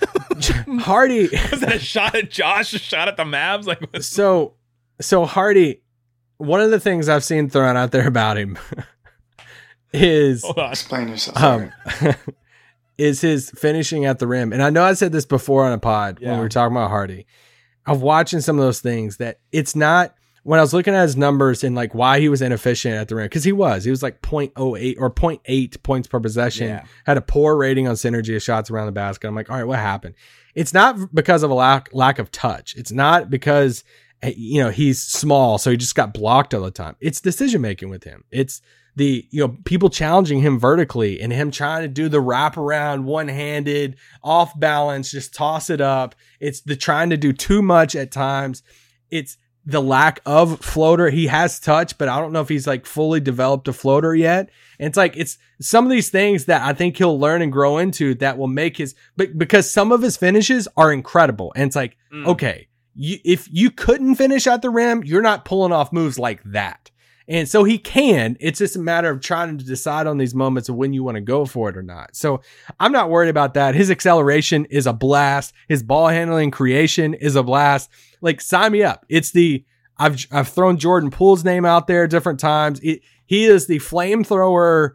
[0.80, 1.28] Hardy.
[1.50, 2.72] Was that a shot at Josh?
[2.72, 3.66] A shot at the Mavs?
[3.66, 4.54] Like, was, So,
[5.00, 5.82] so Hardy.
[6.38, 8.58] One of the things I've seen thrown out there about him
[9.92, 10.70] is hold on.
[10.70, 11.42] Explain yourself.
[11.42, 11.72] Um,
[12.98, 14.52] is his finishing at the rim.
[14.52, 16.90] And I know I said this before on a pod when we were talking about
[16.90, 17.26] Hardy,
[17.86, 21.16] of watching some of those things that it's not when I was looking at his
[21.16, 24.02] numbers and like why he was inefficient at the rim because he was he was
[24.02, 26.84] like 0.08 or 0.8 points per possession Yeah.
[27.04, 29.26] had a poor rating on synergy of shots around the basket.
[29.26, 30.14] I'm like, all right, what happened?
[30.54, 32.74] It's not because of a lack lack of touch.
[32.76, 33.82] It's not because
[34.26, 36.96] Eh, you know, he's small, so he just got blocked all the time.
[37.00, 38.24] It's decision making with him.
[38.30, 38.60] It's
[38.96, 43.28] the you know people challenging him vertically and him trying to do the wraparound one
[43.28, 46.14] handed off balance just toss it up.
[46.40, 48.62] It's the trying to do too much at times.
[49.10, 49.36] It's
[49.66, 51.10] the lack of floater.
[51.10, 54.48] He has touch but i don't know if he's like fully developed a floater yet.
[54.78, 57.76] And it's like it's some of these things that i think he'll learn and grow
[57.76, 61.52] into that will make his but because some of his finishes are incredible.
[61.54, 62.26] And it's like mm.
[62.28, 66.42] okay you, if you couldn't finish at the rim you're not pulling off moves like
[66.44, 66.90] that
[67.28, 68.36] and so he can.
[68.38, 71.16] It's just a matter of trying to decide on these moments of when you want
[71.16, 72.14] to go for it or not.
[72.14, 72.40] So
[72.78, 73.74] I'm not worried about that.
[73.74, 75.52] His acceleration is a blast.
[75.68, 77.90] His ball handling creation is a blast.
[78.20, 79.04] Like sign me up.
[79.08, 79.64] It's the
[79.98, 82.78] I've I've thrown Jordan Poole's name out there different times.
[82.80, 84.92] It, he is the flamethrower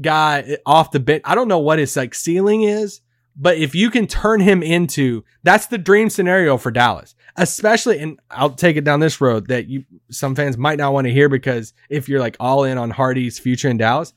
[0.00, 1.22] guy off the bench.
[1.24, 3.00] I don't know what his like ceiling is,
[3.36, 7.14] but if you can turn him into that's the dream scenario for Dallas.
[7.36, 11.06] Especially and I'll take it down this road that you some fans might not want
[11.06, 14.12] to hear because if you're like all in on Hardy's future in Dallas,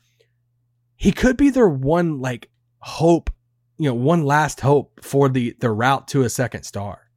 [0.94, 3.30] he could be their one like hope,
[3.76, 7.10] you know, one last hope for the the route to a second star.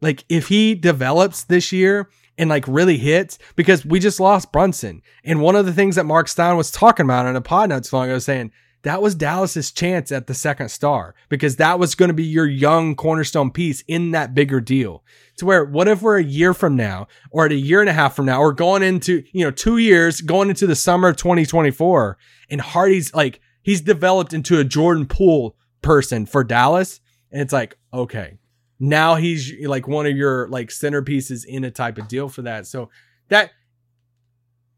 [0.00, 5.02] Like if he develops this year and like really hits, because we just lost Brunson.
[5.24, 7.84] And one of the things that Mark Stein was talking about on a pod not
[7.84, 8.50] too long ago saying
[8.84, 12.46] that was Dallas's chance at the second star because that was going to be your
[12.46, 15.02] young cornerstone piece in that bigger deal.
[15.38, 17.94] To where what if we're a year from now or at a year and a
[17.94, 21.16] half from now or going into, you know, two years going into the summer of
[21.16, 22.18] 2024
[22.50, 27.00] and Hardy's like, he's developed into a Jordan Poole person for Dallas.
[27.32, 28.38] And it's like, okay,
[28.78, 32.66] now he's like one of your like centerpieces in a type of deal for that.
[32.66, 32.90] So
[33.28, 33.50] that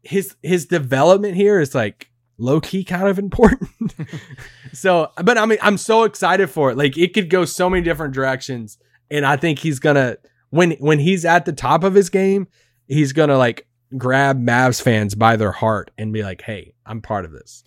[0.01, 3.69] his his development here is like low key kind of important.
[4.73, 6.77] so, but I mean, I'm so excited for it.
[6.77, 8.77] Like it could go so many different directions,
[9.09, 10.17] and I think he's gonna
[10.49, 12.47] when when he's at the top of his game,
[12.87, 17.25] he's gonna like grab Mavs fans by their heart and be like, "Hey, I'm part
[17.25, 17.63] of this."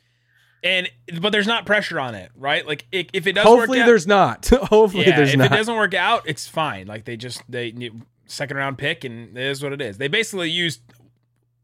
[0.62, 2.66] And but there's not pressure on it, right?
[2.66, 4.46] Like if, if it does Hopefully, work out, Hopefully there's not.
[4.68, 5.52] Hopefully, yeah, there's if not.
[5.52, 6.86] it doesn't work out, it's fine.
[6.86, 7.90] Like they just they
[8.26, 9.98] second round pick, and it is what it is.
[9.98, 10.80] They basically used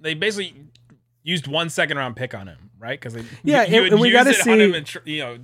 [0.01, 0.55] they basically
[1.23, 3.01] used one second round pick on him, right?
[3.01, 5.39] Because Yeah, you, you and- we gotta see- him and tr- you know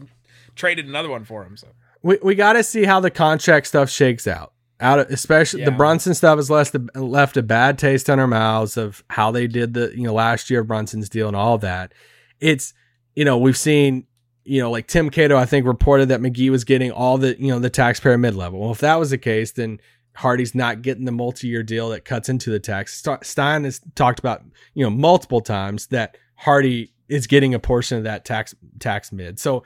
[0.54, 1.56] traded another one for him.
[1.56, 1.68] So
[2.02, 4.52] we we got to see how the contract stuff shakes out.
[4.80, 8.26] Out of, especially the Brunson stuff has left a, left a bad taste in our
[8.26, 11.56] mouths of how they did the you know last year of Brunson's deal and all
[11.58, 11.92] that.
[12.40, 12.74] It's
[13.14, 14.06] you know we've seen
[14.44, 17.48] you know like Tim Cato I think reported that McGee was getting all the you
[17.48, 18.58] know the taxpayer mid level.
[18.60, 19.78] Well, if that was the case, then
[20.16, 23.04] Hardy's not getting the multi year deal that cuts into the tax.
[23.22, 24.42] Stein has talked about
[24.74, 29.38] you know multiple times that Hardy is getting a portion of that tax tax mid.
[29.38, 29.64] So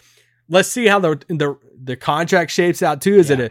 [0.48, 3.14] let's see how the the the contract shapes out too.
[3.14, 3.50] Is it a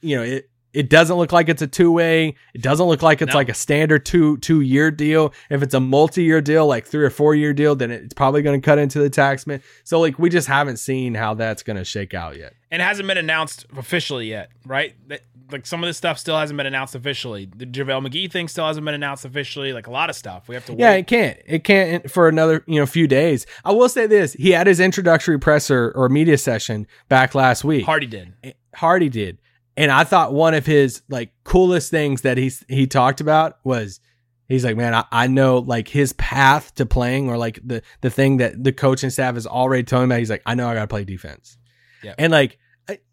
[0.00, 2.34] you know it it doesn't look like it's a two way.
[2.54, 3.38] It doesn't look like it's No.
[3.38, 5.32] like a standard two two year deal.
[5.50, 8.42] If it's a multi year deal, like three or four year deal, then it's probably
[8.42, 9.62] going to cut into the tax mid.
[9.84, 12.52] So like we just haven't seen how that's going to shake out yet.
[12.70, 14.94] and it hasn't been announced officially yet, right?
[15.08, 17.48] That, like some of this stuff still hasn't been announced officially.
[17.56, 19.72] The JaVale McGee thing still hasn't been announced officially.
[19.72, 20.98] Like a lot of stuff, we have to Yeah, wait.
[20.98, 21.38] it can't.
[21.46, 23.46] It can't for another you know few days.
[23.64, 27.84] I will say this: he had his introductory presser or media session back last week.
[27.86, 28.32] Hardy did.
[28.74, 29.38] Hardy did.
[29.76, 34.00] And I thought one of his like coolest things that he's he talked about was
[34.48, 38.10] he's like, man, I, I know like his path to playing or like the the
[38.10, 40.18] thing that the coaching staff is already telling him about.
[40.20, 41.58] He's like, I know I gotta play defense.
[42.02, 42.14] Yeah.
[42.18, 42.58] And like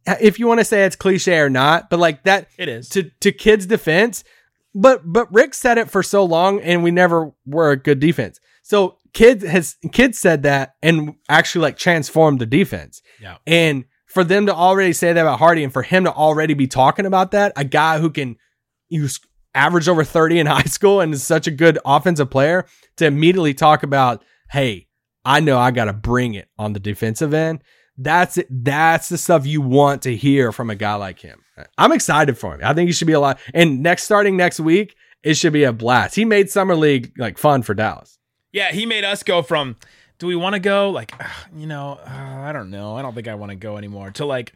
[0.05, 2.89] if you want to say it's cliche or not, but like that It is.
[2.89, 4.23] to to Kidd's defense.
[4.75, 8.39] But but Rick said it for so long, and we never were a good defense.
[8.63, 13.01] So Kidd's has kids said that and actually like transformed the defense.
[13.21, 13.37] Yeah.
[13.45, 16.67] And for them to already say that about Hardy, and for him to already be
[16.67, 18.37] talking about that, a guy who can
[18.89, 19.19] use
[19.55, 22.65] average over thirty in high school and is such a good offensive player,
[22.97, 24.87] to immediately talk about, hey,
[25.25, 27.63] I know I got to bring it on the defensive end.
[27.97, 28.47] That's it.
[28.49, 31.41] That's the stuff you want to hear from a guy like him.
[31.77, 32.61] I'm excited for him.
[32.63, 33.39] I think he should be a lot.
[33.53, 36.15] And next, starting next week, it should be a blast.
[36.15, 38.17] He made summer league like fun for Dallas.
[38.51, 39.77] Yeah, he made us go from
[40.23, 43.13] do we want to go like uh, you know uh, I don't know I don't
[43.13, 44.53] think I want to go anymore to like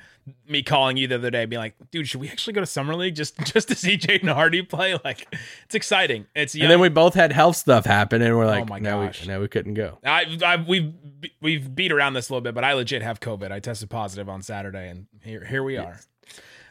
[0.48, 2.96] me calling you the other day being like dude should we actually go to summer
[2.96, 5.28] league just just to see Jaden Hardy play like
[5.66, 6.64] it's exciting it's young.
[6.64, 9.24] And then we both had health stuff happen, and we're like, Oh my no, gosh.
[9.24, 9.98] we, no, we couldn't go.
[10.06, 10.94] I, I we've
[11.42, 14.30] we've beat around this a little bit but I legit have COVID I tested positive
[14.30, 16.00] on Saturday and here here we are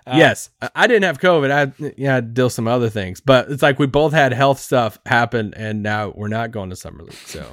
[0.07, 1.51] yes, I- I didn't have COVID.
[1.51, 4.99] I yeah, I deal some other things, but it's like we both had health stuff
[5.05, 7.13] happen, and now we're not going to summer league.
[7.27, 7.45] So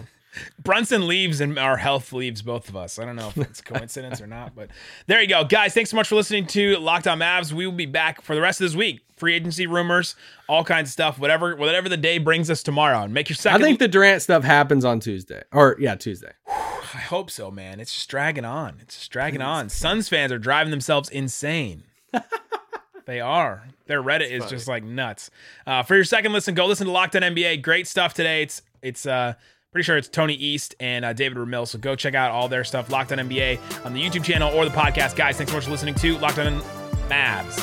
[0.62, 3.00] Brunson leaves and our health leaves both of us.
[3.00, 4.70] I don't know if it's coincidence or not, but
[5.08, 5.44] there you go.
[5.44, 7.52] Guys, thanks so much for listening to Locked On Mavs.
[7.52, 9.02] We will be back for the rest of this week.
[9.16, 10.16] Free agency rumors,
[10.50, 13.04] all kinds of stuff, whatever whatever the day brings us tomorrow.
[13.04, 15.44] And make your second I think the Durant stuff happens on Tuesday.
[15.52, 16.32] Or yeah, Tuesday.
[16.48, 17.80] I hope so, man.
[17.80, 18.78] It's just dragging on.
[18.82, 19.70] It's just dragging on.
[19.70, 21.84] Suns fans are driving themselves insane.
[23.06, 23.64] they are.
[23.86, 25.30] Their Reddit is just like nuts.
[25.66, 27.62] Uh, for your second listen, go listen to Locked On NBA.
[27.62, 28.44] Great stuff today.
[28.44, 29.34] It's it's uh
[29.74, 31.68] pretty sure it's Tony East and uh, David Ramil.
[31.68, 32.90] So go check out all their stuff.
[32.90, 35.16] Locked On NBA on the YouTube channel or the podcast.
[35.18, 36.62] Guys, thanks so much for listening to Locked On
[37.10, 37.58] Mavs.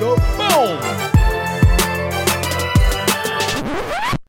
[0.00, 1.25] Go boom.